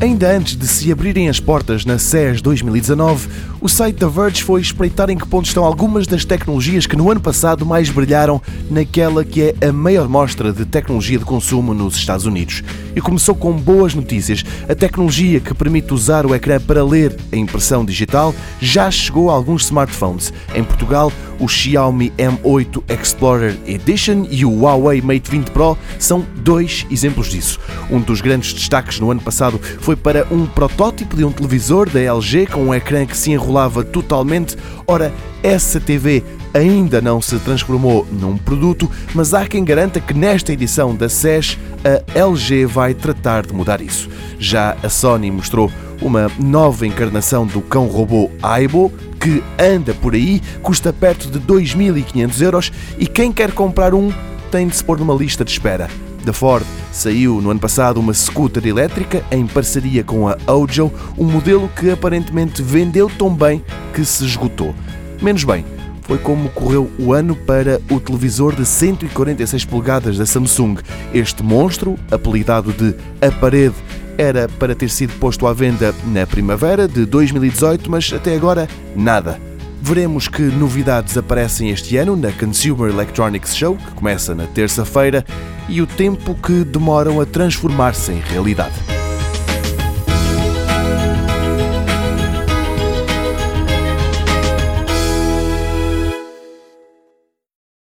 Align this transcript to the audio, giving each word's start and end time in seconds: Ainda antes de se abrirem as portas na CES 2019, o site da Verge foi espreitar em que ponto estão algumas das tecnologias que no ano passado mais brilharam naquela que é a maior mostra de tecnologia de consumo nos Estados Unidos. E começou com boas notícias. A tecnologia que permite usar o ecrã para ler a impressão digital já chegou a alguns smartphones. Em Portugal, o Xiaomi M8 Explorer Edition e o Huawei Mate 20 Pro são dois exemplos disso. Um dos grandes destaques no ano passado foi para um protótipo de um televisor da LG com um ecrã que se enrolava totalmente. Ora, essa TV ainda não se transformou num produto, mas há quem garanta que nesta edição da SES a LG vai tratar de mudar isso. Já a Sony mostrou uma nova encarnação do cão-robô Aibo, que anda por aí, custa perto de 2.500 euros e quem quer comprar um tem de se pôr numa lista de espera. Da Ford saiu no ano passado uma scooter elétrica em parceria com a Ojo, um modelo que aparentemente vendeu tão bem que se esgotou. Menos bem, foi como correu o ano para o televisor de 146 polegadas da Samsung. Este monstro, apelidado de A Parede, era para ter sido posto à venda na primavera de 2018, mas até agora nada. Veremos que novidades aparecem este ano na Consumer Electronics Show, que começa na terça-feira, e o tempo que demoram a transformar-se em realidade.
Ainda 0.00 0.30
antes 0.30 0.54
de 0.54 0.68
se 0.68 0.92
abrirem 0.92 1.28
as 1.28 1.40
portas 1.40 1.84
na 1.84 1.98
CES 1.98 2.40
2019, 2.40 3.28
o 3.60 3.68
site 3.68 3.96
da 3.96 4.06
Verge 4.06 4.44
foi 4.44 4.60
espreitar 4.60 5.10
em 5.10 5.18
que 5.18 5.26
ponto 5.26 5.46
estão 5.46 5.64
algumas 5.64 6.06
das 6.06 6.24
tecnologias 6.24 6.86
que 6.86 6.94
no 6.94 7.10
ano 7.10 7.20
passado 7.20 7.66
mais 7.66 7.90
brilharam 7.90 8.40
naquela 8.70 9.24
que 9.24 9.42
é 9.42 9.66
a 9.66 9.72
maior 9.72 10.08
mostra 10.08 10.52
de 10.52 10.64
tecnologia 10.64 11.18
de 11.18 11.24
consumo 11.24 11.74
nos 11.74 11.96
Estados 11.96 12.26
Unidos. 12.26 12.62
E 12.94 13.00
começou 13.00 13.34
com 13.34 13.52
boas 13.52 13.92
notícias. 13.92 14.44
A 14.68 14.74
tecnologia 14.74 15.40
que 15.40 15.52
permite 15.52 15.92
usar 15.92 16.24
o 16.24 16.32
ecrã 16.32 16.60
para 16.60 16.84
ler 16.84 17.16
a 17.32 17.36
impressão 17.36 17.84
digital 17.84 18.32
já 18.60 18.88
chegou 18.92 19.30
a 19.30 19.34
alguns 19.34 19.64
smartphones. 19.64 20.32
Em 20.54 20.62
Portugal, 20.62 21.12
o 21.40 21.48
Xiaomi 21.48 22.12
M8 22.18 22.82
Explorer 22.88 23.56
Edition 23.66 24.26
e 24.30 24.44
o 24.44 24.60
Huawei 24.60 25.00
Mate 25.00 25.30
20 25.30 25.50
Pro 25.50 25.76
são 25.98 26.24
dois 26.36 26.86
exemplos 26.90 27.28
disso. 27.28 27.58
Um 27.90 28.00
dos 28.00 28.20
grandes 28.20 28.52
destaques 28.52 29.00
no 29.00 29.10
ano 29.10 29.20
passado 29.20 29.60
foi 29.80 29.87
para 29.96 30.26
um 30.30 30.46
protótipo 30.46 31.16
de 31.16 31.24
um 31.24 31.32
televisor 31.32 31.88
da 31.88 32.00
LG 32.00 32.46
com 32.46 32.66
um 32.66 32.74
ecrã 32.74 33.06
que 33.06 33.16
se 33.16 33.30
enrolava 33.30 33.84
totalmente. 33.84 34.56
Ora, 34.86 35.12
essa 35.42 35.80
TV 35.80 36.24
ainda 36.52 37.00
não 37.00 37.20
se 37.20 37.38
transformou 37.38 38.06
num 38.10 38.36
produto, 38.36 38.90
mas 39.14 39.34
há 39.34 39.46
quem 39.46 39.64
garanta 39.64 40.00
que 40.00 40.14
nesta 40.14 40.52
edição 40.52 40.94
da 40.94 41.08
SES 41.08 41.58
a 41.84 42.18
LG 42.18 42.66
vai 42.66 42.94
tratar 42.94 43.46
de 43.46 43.52
mudar 43.52 43.80
isso. 43.80 44.08
Já 44.38 44.76
a 44.82 44.88
Sony 44.88 45.30
mostrou 45.30 45.70
uma 46.00 46.30
nova 46.38 46.86
encarnação 46.86 47.46
do 47.46 47.60
cão-robô 47.60 48.30
Aibo, 48.42 48.92
que 49.20 49.42
anda 49.58 49.92
por 49.94 50.14
aí, 50.14 50.40
custa 50.62 50.92
perto 50.92 51.28
de 51.30 51.40
2.500 51.40 52.40
euros 52.40 52.72
e 52.98 53.06
quem 53.06 53.32
quer 53.32 53.52
comprar 53.52 53.94
um 53.94 54.12
tem 54.50 54.68
de 54.68 54.76
se 54.76 54.84
pôr 54.84 54.98
numa 54.98 55.14
lista 55.14 55.44
de 55.44 55.50
espera. 55.50 55.88
Da 56.28 56.32
Ford 56.34 56.62
saiu 56.92 57.40
no 57.40 57.48
ano 57.48 57.58
passado 57.58 57.98
uma 57.98 58.12
scooter 58.12 58.66
elétrica 58.66 59.24
em 59.30 59.46
parceria 59.46 60.04
com 60.04 60.28
a 60.28 60.36
Ojo, 60.46 60.92
um 61.16 61.24
modelo 61.24 61.70
que 61.74 61.90
aparentemente 61.90 62.60
vendeu 62.62 63.08
tão 63.08 63.34
bem 63.34 63.64
que 63.94 64.04
se 64.04 64.26
esgotou. 64.26 64.74
Menos 65.22 65.42
bem, 65.42 65.64
foi 66.02 66.18
como 66.18 66.50
correu 66.50 66.90
o 66.98 67.14
ano 67.14 67.34
para 67.34 67.80
o 67.90 67.98
televisor 67.98 68.54
de 68.54 68.66
146 68.66 69.64
polegadas 69.64 70.18
da 70.18 70.26
Samsung. 70.26 70.76
Este 71.14 71.42
monstro, 71.42 71.98
apelidado 72.10 72.74
de 72.74 72.94
A 73.26 73.32
Parede, 73.32 73.76
era 74.18 74.50
para 74.50 74.74
ter 74.74 74.90
sido 74.90 75.14
posto 75.14 75.46
à 75.46 75.54
venda 75.54 75.94
na 76.08 76.26
primavera 76.26 76.86
de 76.86 77.06
2018, 77.06 77.90
mas 77.90 78.12
até 78.12 78.36
agora 78.36 78.68
nada. 78.94 79.47
Veremos 79.80 80.28
que 80.28 80.42
novidades 80.42 81.16
aparecem 81.16 81.70
este 81.70 81.96
ano 81.96 82.16
na 82.16 82.32
Consumer 82.32 82.90
Electronics 82.90 83.56
Show, 83.56 83.76
que 83.76 83.92
começa 83.92 84.34
na 84.34 84.46
terça-feira, 84.46 85.24
e 85.68 85.80
o 85.80 85.86
tempo 85.86 86.34
que 86.34 86.64
demoram 86.64 87.20
a 87.20 87.26
transformar-se 87.26 88.12
em 88.12 88.20
realidade. 88.20 88.87